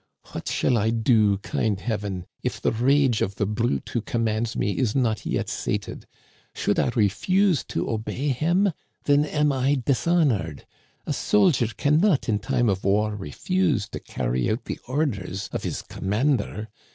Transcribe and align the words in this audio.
What 0.31 0.47
shall 0.47 0.79
I 0.79 0.89
do, 0.89 1.37
kind 1.37 1.79
Heaven, 1.79 2.25
if 2.41 2.59
the 2.59 2.71
rage 2.71 3.21
of 3.21 3.35
the 3.35 3.45
brute 3.45 3.89
who 3.89 4.01
commands 4.01 4.55
me 4.55 4.79
is 4.79 4.95
not 4.95 5.27
yet 5.27 5.47
sated? 5.47 6.07
Should 6.55 6.79
I 6.79 6.89
refuse 6.95 7.63
to 7.65 7.87
obey 7.87 8.29
him? 8.29 8.73
Then 9.03 9.25
am 9.25 9.51
I 9.51 9.79
dishonored. 9.85 10.65
A 11.05 11.13
soldier 11.13 11.67
can 11.77 11.99
not 11.99 12.27
in 12.27 12.39
time 12.39 12.67
of 12.67 12.83
war 12.83 13.15
refuse 13.15 13.87
to 13.89 13.99
carry 13.99 14.49
out 14.49 14.65
the 14.65 14.79
orders 14.87 15.49
of 15.53 15.61
his 15.61 15.83
commander. 15.83 16.69